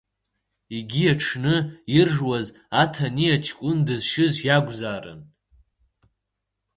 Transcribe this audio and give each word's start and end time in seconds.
Егьи, 0.75 1.03
аҽны 1.13 1.55
иржуаз 1.97 2.47
Аҭаниа 2.81 3.37
ҷкәын 3.45 3.77
дызшьыз 3.87 4.35
иакәзаарын… 4.47 5.21